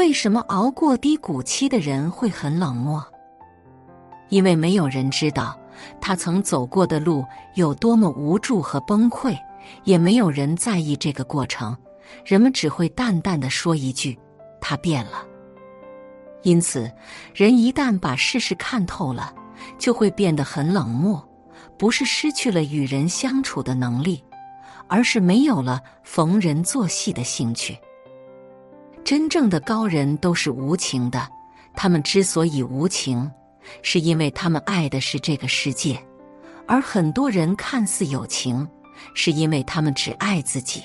[0.00, 3.04] 为什么熬过低谷期的人会很冷漠？
[4.30, 5.54] 因为没有人知道
[6.00, 7.22] 他曾走过的路
[7.54, 9.36] 有多么无助和崩溃，
[9.84, 11.76] 也没有人在意这个过程。
[12.24, 14.18] 人们只会淡淡的说一句
[14.58, 15.22] ：“他变了。”
[16.44, 16.90] 因此，
[17.34, 19.34] 人一旦把事实看透了，
[19.76, 21.22] 就会变得很冷漠。
[21.76, 24.24] 不是失去了与人相处的能力，
[24.88, 27.76] 而是没有了逢人作戏的兴趣。
[29.04, 31.28] 真正的高人都是无情的，
[31.74, 33.30] 他们之所以无情，
[33.82, 35.96] 是因为他们爱的是这个世界；
[36.66, 38.66] 而很多人看似有情，
[39.14, 40.82] 是因为他们只爱自己。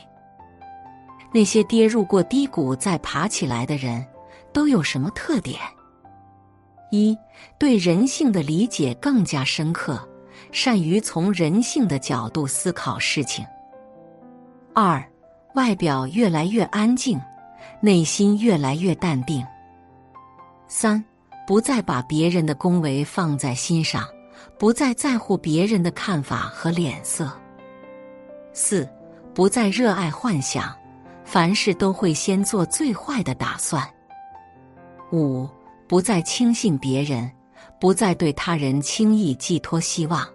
[1.32, 4.06] 那些跌入过低谷再爬起来的人，
[4.54, 5.59] 都有什么特点？
[6.92, 7.17] 一
[7.58, 10.08] 对人性的理解更加深刻。
[10.52, 13.45] 善于从人性的角度思考事情。
[14.73, 15.04] 二，
[15.56, 17.20] 外表越来越安静，
[17.80, 19.45] 内心越来越淡定。
[20.67, 21.03] 三，
[21.45, 24.03] 不再把别人的恭维放在心上，
[24.58, 27.31] 不再在乎别人的看法和脸色。
[28.52, 28.89] 四，
[29.33, 30.75] 不再热爱幻想，
[31.23, 33.88] 凡事都会先做最坏的打算。
[35.11, 35.47] 五，
[35.88, 37.30] 不再轻信别人，
[37.80, 40.27] 不再对他人轻易寄托希望。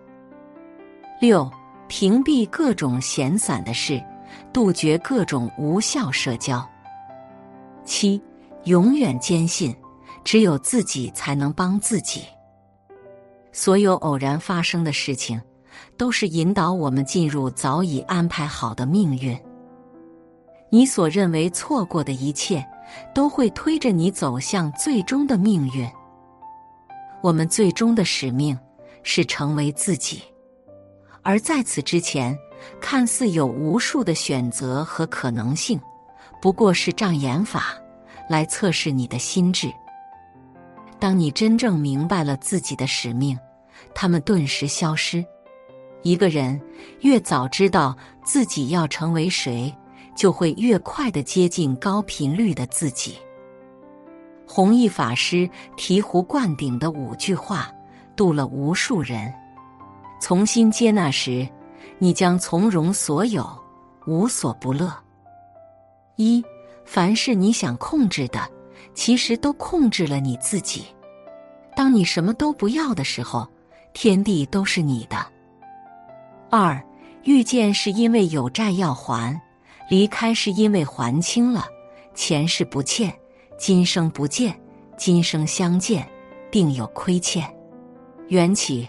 [1.20, 1.50] 六，
[1.88, 4.02] 屏蔽各种闲散的事，
[4.52, 6.64] 杜绝各种无效社交。
[7.84, 8.20] 七，
[8.64, 9.74] 永远坚信
[10.24, 12.22] 只有自己才能帮自己。
[13.52, 15.40] 所有偶然发生的事情，
[15.96, 19.38] 都是引导我们进入早已安排好的命运。
[20.70, 22.64] 你所认为错过的一切，
[23.12, 25.88] 都会推着你走向最终的命运。
[27.22, 28.56] 我们最终的使命
[29.02, 30.22] 是成为自己。
[31.22, 32.38] 而在此之前，
[32.80, 35.78] 看似有无数的选择和可能性，
[36.40, 37.74] 不过是障眼法，
[38.28, 39.70] 来测试你的心智。
[40.98, 43.38] 当你真正明白了自己的使命，
[43.94, 45.24] 他们顿时消失。
[46.02, 46.58] 一个人
[47.00, 49.74] 越早知道自己要成为谁，
[50.14, 53.18] 就会越快的接近高频率的自己。
[54.46, 57.70] 弘一法师醍醐灌顶的五句话，
[58.16, 59.32] 渡了无数人。
[60.20, 61.48] 从心接纳时，
[61.98, 63.46] 你将从容所有，
[64.06, 64.92] 无所不乐。
[66.16, 66.44] 一，
[66.84, 68.40] 凡是你想控制的，
[68.94, 70.84] 其实都控制了你自己。
[71.76, 73.48] 当你什么都不要的时候，
[73.92, 75.16] 天地都是你的。
[76.50, 76.82] 二，
[77.24, 79.40] 遇见是因为有债要还，
[79.88, 81.64] 离开是因为还清了。
[82.14, 83.12] 前世不欠，
[83.58, 84.58] 今生不见，
[84.96, 86.06] 今生相见，
[86.50, 87.48] 定有亏欠。
[88.28, 88.88] 缘起。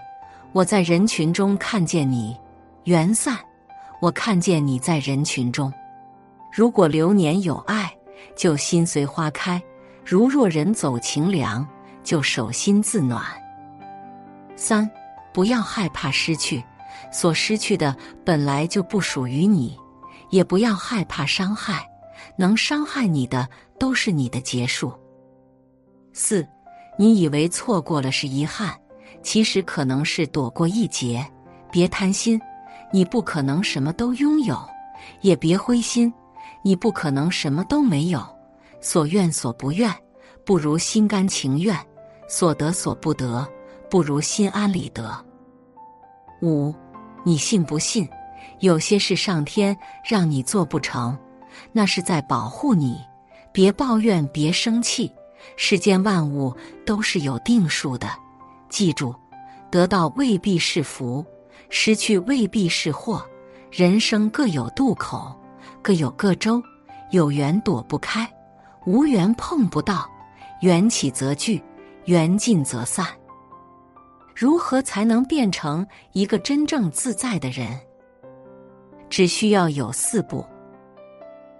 [0.53, 2.35] 我在人群中看见你，
[2.83, 3.37] 缘散；
[4.01, 5.71] 我看见你在人群中。
[6.51, 7.91] 如果流年有爱，
[8.35, 9.59] 就心随花开；
[10.05, 11.67] 如若人走情凉，
[12.03, 13.23] 就手心自暖。
[14.55, 14.89] 三，
[15.33, 16.63] 不要害怕失去，
[17.11, 17.95] 所失去的
[18.25, 19.77] 本来就不属于你；
[20.29, 21.87] 也不要害怕伤害，
[22.35, 23.47] 能伤害你的
[23.79, 24.93] 都是你的结束。
[26.11, 26.45] 四，
[26.97, 28.77] 你以为错过了是遗憾。
[29.23, 31.23] 其实可能是躲过一劫，
[31.71, 32.41] 别贪心，
[32.91, 34.55] 你不可能什么都拥有；
[35.21, 36.11] 也别灰心，
[36.63, 38.23] 你不可能什么都没有。
[38.79, 39.93] 所愿所不愿，
[40.43, 41.75] 不如心甘情愿；
[42.27, 43.47] 所得所不得，
[43.89, 45.23] 不如心安理得。
[46.41, 46.73] 五，
[47.23, 48.09] 你信不信？
[48.59, 51.17] 有些事上天让你做不成，
[51.71, 52.99] 那是在保护你。
[53.51, 55.11] 别抱怨，别生气，
[55.57, 56.55] 世间万物
[56.85, 58.07] 都是有定数的。
[58.69, 59.13] 记住，
[59.69, 61.23] 得到未必是福，
[61.69, 63.23] 失去未必是祸。
[63.69, 65.35] 人生各有渡口，
[65.81, 66.61] 各有各周。
[67.11, 68.25] 有缘躲不开，
[68.85, 70.09] 无缘碰不到。
[70.61, 71.61] 缘起则聚，
[72.05, 73.05] 缘尽则散。
[74.33, 77.77] 如何才能变成一个真正自在的人？
[79.09, 80.45] 只需要有四步。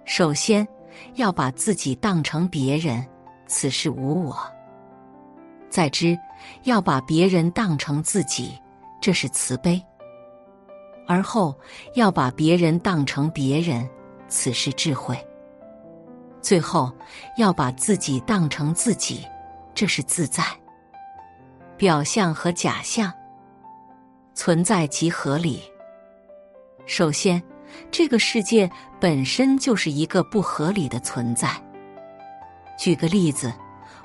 [0.06, 0.66] 首先，
[1.16, 3.06] 要把自己当成别人，
[3.46, 4.34] 此事无我。
[5.68, 6.18] 再之，
[6.62, 8.58] 要把别人当成自己，
[9.02, 9.78] 这是慈悲；
[11.06, 11.54] 而后
[11.94, 13.86] 要把别人当成别人，
[14.32, 15.14] 此是智慧；
[16.40, 16.90] 最后
[17.36, 19.26] 要把自己当成自己，
[19.74, 20.42] 这是自在。
[21.76, 23.12] 表象和假象
[24.32, 25.62] 存在即合理。
[26.86, 27.42] 首先，
[27.90, 31.50] 这个世界本身就是一个不合理的存在。
[32.78, 33.52] 举个例子，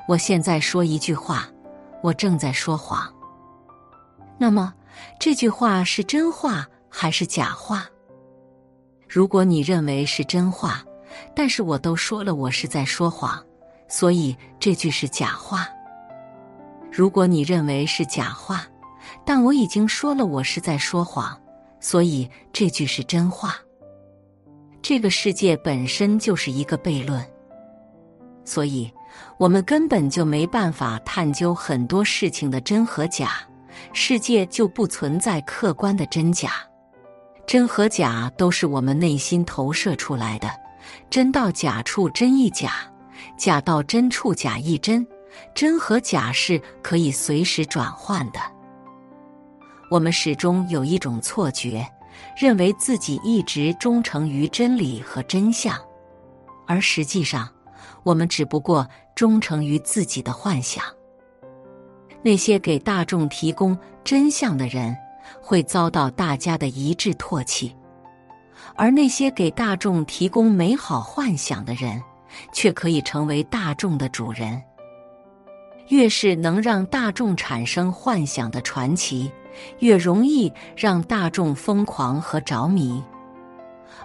[0.09, 1.47] 我现在说一句话。
[2.03, 3.11] 我正在说谎。
[4.37, 4.73] 那么，
[5.19, 7.89] 这句话是真话还是假话？
[9.07, 10.83] 如果你认为是真话，
[11.33, 13.41] 但是我都说了我是在说谎，
[13.87, 15.67] 所以这句是假话。
[16.91, 18.65] 如果你认为是假话，
[19.25, 21.39] 但我已经说了我是在说谎，
[21.79, 23.55] 所以这句是真话。
[24.81, 27.25] 这个世界本身就是一个悖论，
[28.43, 28.91] 所以
[29.37, 33.31] 我们根本就没办法探究很多事情的真和假。
[33.93, 36.51] 世界就不存在客观的真假，
[37.47, 40.49] 真和假都是我们内心投射出来的。
[41.09, 42.71] 真到假处真亦假，
[43.37, 45.07] 假到真处假亦真。
[45.55, 48.39] 真和假是可以随时转换的。
[49.89, 51.87] 我们始终有一种错觉，
[52.35, 55.77] 认为自己一直忠诚于真理和真相，
[56.65, 57.47] 而实际上，
[58.03, 58.85] 我们只不过
[59.15, 60.83] 忠诚于自己的幻想。
[62.23, 64.97] 那些给大众提供真相的人，
[65.41, 67.69] 会遭到大家的一致唾弃；
[68.75, 72.01] 而那些给大众提供美好幻想的人，
[72.51, 74.61] 却可以成为大众的主人。
[75.89, 79.31] 越是能让大众产生幻想的传奇，
[79.79, 83.01] 越容易让大众疯狂和着迷；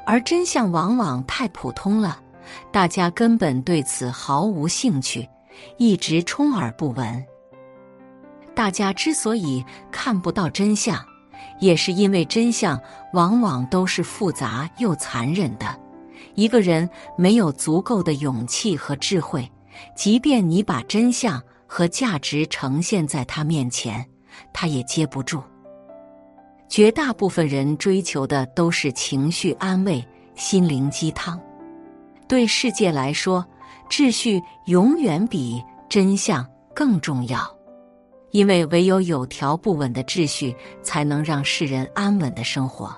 [0.07, 2.21] 而真相往往太普通了，
[2.71, 5.29] 大家根本对此毫无兴趣，
[5.77, 7.25] 一直充耳不闻。
[8.55, 11.05] 大家之所以看不到真相，
[11.61, 12.81] 也是因为真相
[13.13, 15.79] 往往都是复杂又残忍的。
[16.35, 19.51] 一个人没有足够的勇气和智慧，
[19.97, 21.43] 即便你把真相。
[21.75, 24.07] 和价值呈现在他面前，
[24.53, 25.43] 他也接不住。
[26.69, 31.41] 绝大部分人追求的都是情绪安慰、心灵鸡汤。
[32.29, 33.43] 对世界来说，
[33.89, 37.41] 秩序永远比真相更重要，
[38.33, 42.95] 因为唯有有条不紊的秩序，才能让世人安稳的生活。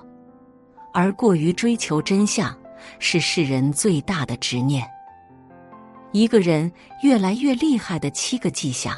[0.93, 2.57] 而过于追求真相，
[2.99, 4.89] 是世人最大的执念。
[6.13, 6.71] 一个人
[7.03, 8.97] 越来越厉害的七个迹象：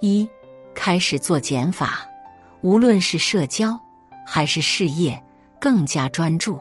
[0.00, 0.28] 一、
[0.74, 2.04] 开始做减法，
[2.62, 3.78] 无论是社交
[4.26, 5.22] 还是事业，
[5.60, 6.58] 更加专注；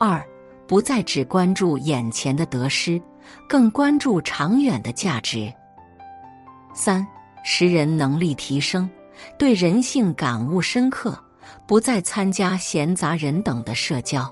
[0.00, 0.20] 二、
[0.66, 3.00] 不再只关注眼前的得失，
[3.48, 5.48] 更关注长远的价值；
[6.74, 7.06] 三、
[7.42, 8.88] 识人能力提升，
[9.38, 11.18] 对人性感悟深刻，
[11.66, 14.22] 不再参加闲杂人等的社交；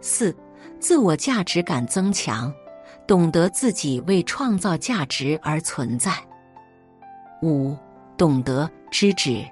[0.00, 0.34] 四。
[0.78, 2.50] 自我价值感增强，
[3.06, 6.12] 懂得自己为创造价值而存在。
[7.42, 7.76] 五，
[8.16, 9.44] 懂得知止，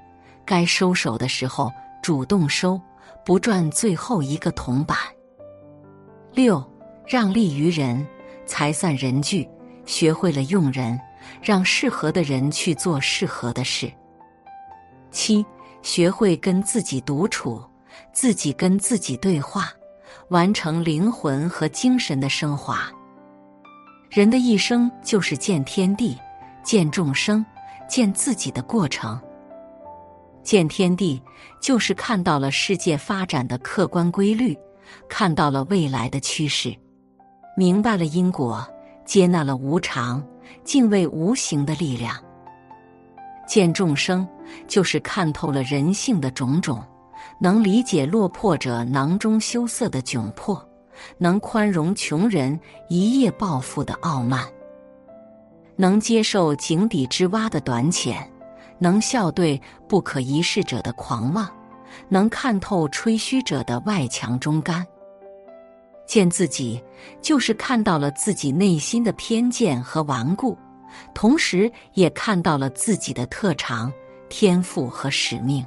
[0.47, 1.71] 该收手的时候
[2.03, 2.81] 主动收，
[3.27, 4.97] 不赚最后一个铜板。
[6.33, 6.65] 六，
[7.07, 8.07] 让利于人，
[8.47, 9.47] 财散人聚，
[9.85, 10.99] 学会了用人，
[11.43, 13.91] 让适合的人去做适合的事。
[15.11, 15.45] 七，
[15.83, 17.63] 学会跟自己独处，
[18.13, 19.73] 自己跟自己对话。
[20.29, 22.91] 完成灵魂和精神的升华。
[24.11, 26.19] 人的一生就是见天地、
[26.63, 27.45] 见众生、
[27.89, 29.19] 见自己的过程。
[30.43, 31.23] 见天地，
[31.63, 34.55] 就是看到了世界发展的客观规律，
[35.09, 36.77] 看到了未来的趋势，
[37.57, 38.67] 明白了因果，
[39.07, 40.23] 接纳了无常，
[40.65, 42.15] 敬畏无形的力量。
[43.47, 44.29] 见众生，
[44.67, 46.83] 就是看透了人性的种种。
[47.41, 50.61] 能理解落魄者囊中羞涩的窘迫，
[51.19, 54.45] 能宽容穷人一夜暴富的傲慢，
[55.77, 58.29] 能接受井底之蛙的短浅，
[58.79, 61.49] 能笑对不可一世者的狂妄，
[62.09, 64.85] 能看透吹嘘者的外强中干。
[66.09, 66.83] 见自己，
[67.23, 70.59] 就是看到了自己内心的偏见和顽固，
[71.15, 73.93] 同时也看到了自己的特长、
[74.29, 75.65] 天赋和使命。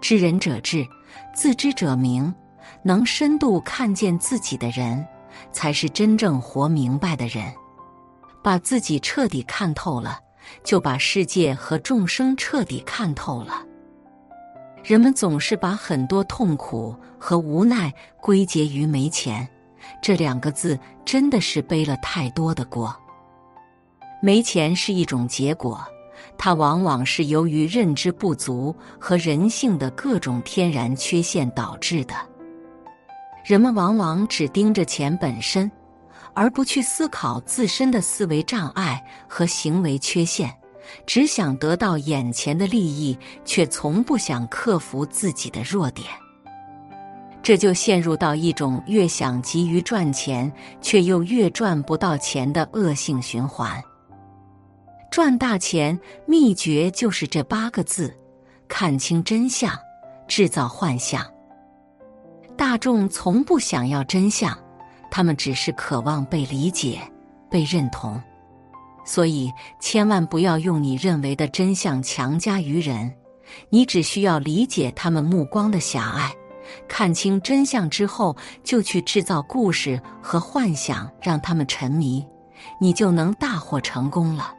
[0.00, 0.86] 知人者智，
[1.34, 2.34] 自知者明。
[2.82, 5.04] 能深度看见自己的人，
[5.50, 7.52] 才是真正活明白的人。
[8.42, 10.18] 把自己彻底看透了，
[10.62, 13.64] 就把世界和众生彻底看透了。
[14.88, 17.92] 人们总是把很多痛苦和无奈
[18.22, 19.46] 归结于没钱，
[20.00, 22.96] 这两个字真的是背了太多的锅。
[24.22, 25.86] 没钱是一种结果。
[26.38, 32.14] 它往往是由于认知不足和人性的各种天然缺陷导致的。
[33.44, 35.70] 人们往往只盯着钱本身，
[36.32, 40.50] 而不去思考自身的思维障碍和行为缺陷，
[41.06, 46.06] 只想得到眼前的利益，却从不想克服自己的弱点。
[47.42, 50.52] 这就陷入到一种越想急于赚钱，
[50.82, 53.82] 却又越赚不到钱的恶性循环。
[55.10, 58.14] 赚大钱秘诀就是这八个字：
[58.68, 59.72] 看清真相，
[60.26, 61.24] 制造幻象。
[62.54, 64.56] 大众从不想要真相，
[65.10, 67.00] 他们只是渴望被理解、
[67.48, 68.20] 被认同。
[69.08, 69.50] 所以，
[69.80, 73.10] 千万不要用你认为的真相强加于人。
[73.70, 76.30] 你只需要理解他们目光的狭隘，
[76.86, 82.22] 看清真相之后，就去制造故事和幻想，让他们沉迷，
[82.78, 84.52] 你就能大获成功了。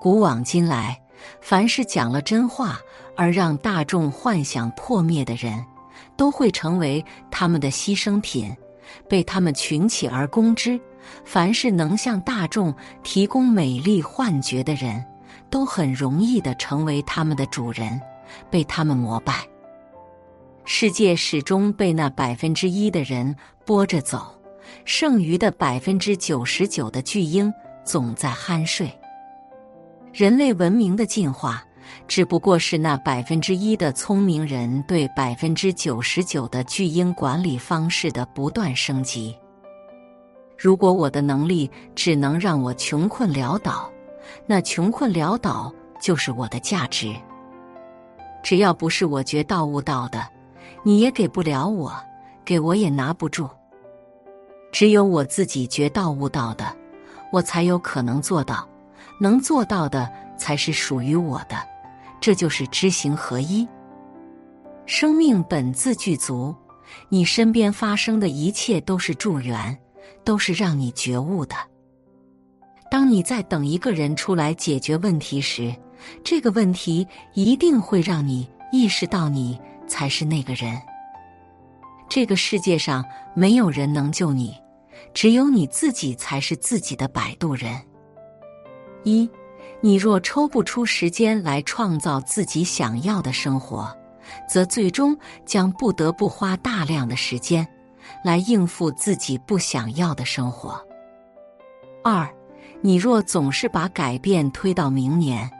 [0.00, 0.96] 古往今来，
[1.40, 2.78] 凡是讲了真话
[3.16, 5.60] 而让大众幻想破灭的人，
[6.16, 8.56] 都会成为他们的牺牲品，
[9.08, 10.80] 被他们群起而攻之。
[11.24, 15.04] 凡是能向大众提供美丽幻觉的人，
[15.50, 18.00] 都很容易的成为他们的主人，
[18.50, 19.46] 被他们膜拜。
[20.64, 24.34] 世界始终被那百分之一的人拨着走，
[24.84, 27.52] 剩余的百分之九十九的巨婴
[27.84, 28.90] 总在酣睡。
[30.12, 31.62] 人类文明的进化，
[32.08, 39.36] 只不过是那百分之一的聪明人对百分之九十九的巨婴管理方式的不断升级。
[40.56, 43.90] 如果我的能力只能让我穷困潦倒，
[44.46, 47.14] 那穷困潦倒就是我的价值。
[48.42, 50.26] 只要不是我觉道悟到的，
[50.82, 51.92] 你也给不了我，
[52.44, 53.48] 给我也拿不住。
[54.70, 56.74] 只有我自己觉道悟到的，
[57.32, 58.68] 我才有可能做到，
[59.20, 61.56] 能做到的才是属于我的。
[62.20, 63.66] 这就是知行合一。
[64.86, 66.54] 生命本自具足，
[67.08, 69.78] 你身边发生的一切都是助缘。
[70.24, 71.54] 都是让你觉悟的。
[72.90, 75.74] 当你在等一个人出来解决问题时，
[76.22, 80.80] 这个问题一定会让你意识到你才是那个人。
[82.08, 83.04] 这个世界上
[83.34, 84.54] 没有人能救你，
[85.12, 87.80] 只有你自己才是自己的摆渡人。
[89.02, 89.28] 一，
[89.80, 93.92] 你若抽不出时间来创造自己想要的生活，
[94.48, 97.66] 则最终将不得不花大量的时间。
[98.22, 100.80] 来应付自己不想要的生活。
[102.02, 102.28] 二，
[102.80, 105.50] 你若总是把改变推到明年、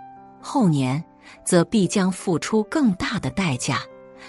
[0.40, 1.02] 后年，
[1.44, 3.80] 则必将付出更大的代价，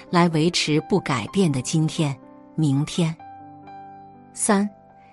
[0.10, 2.18] 来维持不改变的今天、
[2.56, 3.16] 明天。
[4.34, 4.70] 三，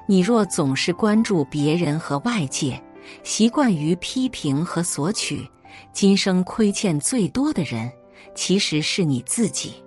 [0.06, 2.80] 你若总是关注别人和外界，
[3.24, 5.48] 习惯于批评和索取，
[5.92, 7.90] 今生亏欠最多的人，
[8.34, 9.82] 其实是你自己。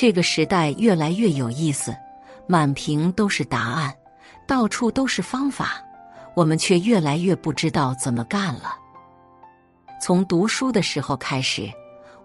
[0.00, 1.92] 这个时代越来越有意思，
[2.46, 3.92] 满屏都是答案，
[4.46, 5.84] 到处都是方法，
[6.36, 8.76] 我们却越来越不知道怎么干了。
[10.00, 11.68] 从读书的时候开始，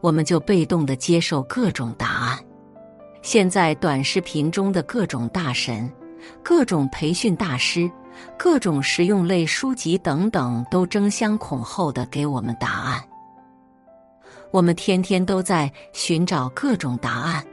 [0.01, 2.37] 我们就被动的接受各种答案。
[3.23, 5.91] 现在短视频中的各种大神、
[6.43, 7.89] 各种培训大师、
[8.37, 13.03] 各种实用类书籍等等，都争相恐后的给我们答案。
[14.51, 17.43] 我们天天都在寻找各种答案。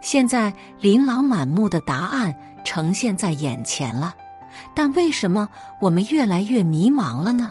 [0.00, 4.14] 现在琳琅满目的答案呈现在眼前了，
[4.74, 5.48] 但为什么
[5.80, 7.50] 我们越来越迷茫了呢？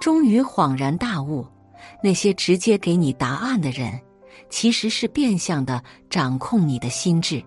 [0.00, 1.46] 终于恍然大悟，
[2.02, 4.00] 那些直接给你答案的人，
[4.48, 7.42] 其实是变相的掌控你的心智。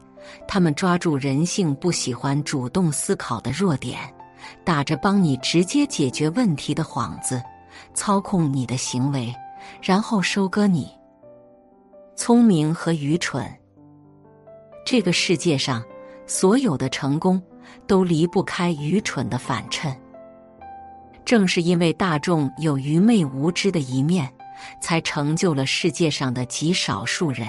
[0.47, 3.97] 他们抓住人性不喜欢主动思考的弱点，
[4.63, 7.41] 打着帮你直接解决问题的幌子，
[7.93, 9.33] 操控你的行为，
[9.81, 11.00] 然后收割你。
[12.15, 13.45] 聪明和愚蠢。
[14.85, 15.83] 这个世界上，
[16.25, 17.41] 所有的成功
[17.87, 19.95] 都离不开愚蠢的反衬。
[21.23, 24.31] 正是因为大众有愚昧无知的一面，
[24.81, 27.47] 才成就了世界上的极少数人。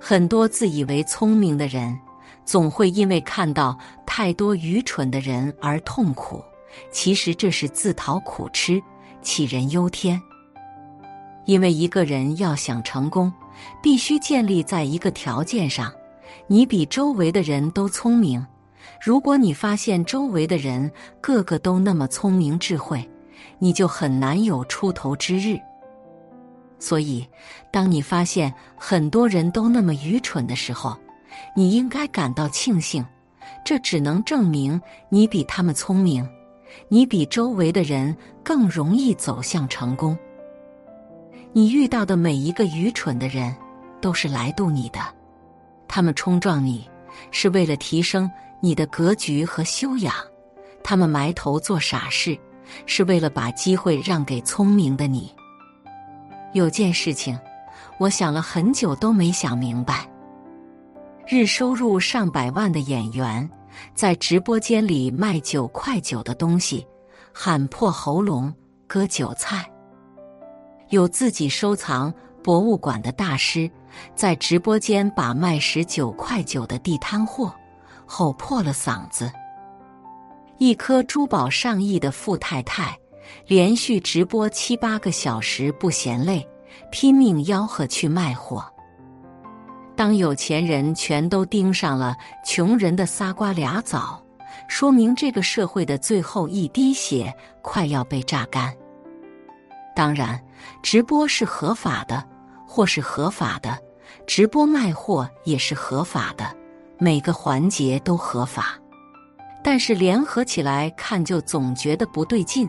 [0.00, 1.98] 很多自以为聪明的人，
[2.44, 6.42] 总会因为看到太多愚蠢的人而痛苦。
[6.90, 8.80] 其实这是自讨苦吃，
[9.22, 10.20] 杞人忧天。
[11.48, 13.32] 因为一个人要想成功，
[13.82, 15.90] 必须建立在一个条件上：
[16.46, 18.46] 你比周围的人都聪明。
[19.00, 20.90] 如果你发现周围的人
[21.22, 23.02] 个个都那么聪明智慧，
[23.58, 25.58] 你就很难有出头之日。
[26.78, 27.26] 所以，
[27.72, 30.94] 当你发现很多人都那么愚蠢的时候，
[31.56, 33.02] 你应该感到庆幸。
[33.64, 34.78] 这只能证明
[35.08, 36.28] 你比他们聪明，
[36.88, 38.14] 你比周围的人
[38.44, 40.14] 更容易走向成功。
[41.52, 43.54] 你遇到的每一个愚蠢的人，
[44.00, 45.00] 都是来渡你的。
[45.88, 46.88] 他们冲撞你，
[47.30, 50.12] 是为了提升你的格局和修养；
[50.84, 52.38] 他们埋头做傻事，
[52.84, 55.34] 是为了把机会让给聪明的你。
[56.52, 57.38] 有件事情，
[57.98, 60.06] 我想了很久都没想明白：
[61.26, 63.48] 日收入上百万的演员，
[63.94, 66.86] 在直播间里卖九块九的东西，
[67.32, 68.54] 喊破喉咙
[68.86, 69.66] 割韭菜。
[70.90, 73.70] 有自己收藏博物馆的大师，
[74.14, 77.54] 在直播间把卖十九块九的地摊货
[78.06, 79.30] 吼破了嗓子。
[80.56, 82.98] 一颗珠宝上亿的富太太，
[83.46, 86.46] 连续直播七八个小时不嫌累，
[86.90, 88.64] 拼命吆喝去卖货。
[89.94, 94.22] 当有钱人全都盯上了穷人的仨瓜俩枣，
[94.68, 98.74] 说明这个社会的最后一滴血快要被榨干。
[99.94, 100.40] 当然，
[100.82, 102.24] 直播是合法的，
[102.66, 103.78] 或是合法的，
[104.26, 106.56] 直播卖货也是合法的，
[106.98, 108.78] 每个环节都合法。
[109.62, 112.68] 但是联合起来看，就总觉得不对劲。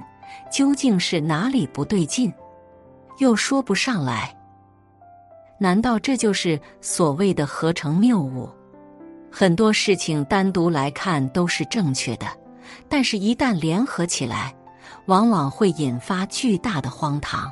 [0.52, 2.32] 究竟是哪里不对劲？
[3.18, 4.36] 又说不上来。
[5.60, 8.50] 难道这就是所谓的合成谬误？
[9.32, 12.28] 很多事情单独来看都是正确的，
[12.88, 14.54] 但是一旦联合起来，
[15.08, 17.52] 往往会引发巨大的荒唐。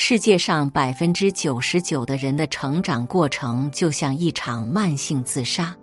[0.00, 5.74] 世界上百分之九十九的人的成长过程就像一场慢性自杀，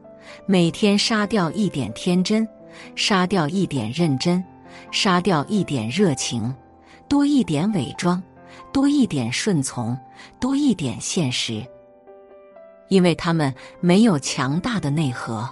[0.46, 2.48] 每天杀掉一点天真，
[2.96, 4.42] 杀掉一点认真，
[4.90, 6.56] 杀掉一点热情，
[7.10, 8.24] 多一点伪装。
[8.72, 9.96] 多一点顺从，
[10.40, 11.62] 多一点现实，
[12.88, 15.48] 因为他们没有强大的内核，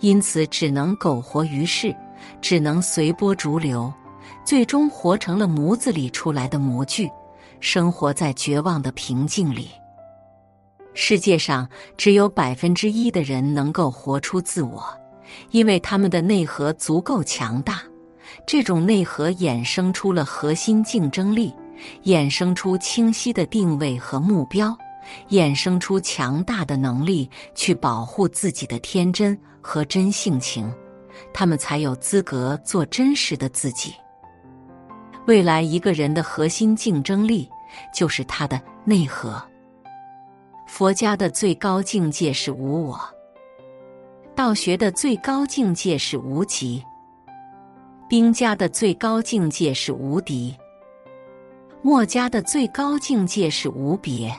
[0.00, 1.94] 因此只能苟活于世，
[2.40, 3.90] 只能随波逐流，
[4.44, 7.08] 最终活成了模子里出来的模具，
[7.60, 9.68] 生活在绝望的平静里。
[10.94, 14.84] 世界上只有百分之一的人能够活出自我，
[15.50, 17.80] 因为他们的内核足够强大，
[18.46, 21.54] 这种内核衍生出了核心竞争力。
[22.04, 24.76] 衍生出清晰的定位和目标，
[25.30, 30.70] 衍生出强大的能力去保护自己的天真和真性情，
[31.32, 33.94] 他们才有资格做真实的自己。
[35.30, 37.48] 未来一个人的核心竞争力
[37.94, 39.40] 就是他的内核。
[40.66, 42.98] 佛家的最高境界是无我，
[44.34, 46.84] 道学的最高境界是无极，
[48.08, 50.52] 兵家的最高境界是无敌。
[51.80, 54.34] 墨家的最高境界是无别，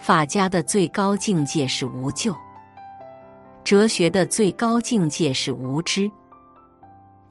[0.00, 2.34] 法家的最高境界是无救，
[3.62, 6.10] 哲学的最高境界是无知，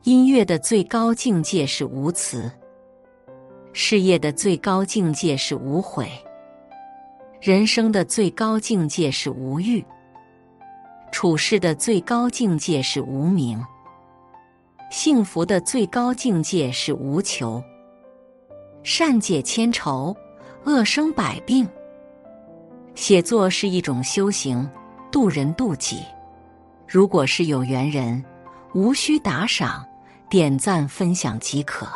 [0.03, 2.49] 音乐的最高境界是无词，
[3.73, 6.09] 事业的最高境界是无悔，
[7.41, 9.83] 人生的最高境界是无欲，
[11.11, 13.61] 处事的最高境界是无名，
[14.89, 17.61] 幸福的最高境界是无求。
[18.83, 20.15] 善解千愁，
[20.63, 21.67] 恶生百病。
[22.95, 24.67] 写作是一种修行，
[25.11, 25.99] 渡人渡己。
[26.87, 28.23] 如果是有缘人，
[28.73, 29.85] 无需打赏，
[30.29, 31.87] 点赞分享即可。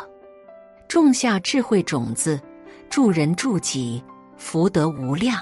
[0.88, 2.40] 种下智慧种子，
[2.90, 4.02] 助人助己，
[4.36, 5.40] 福德无量。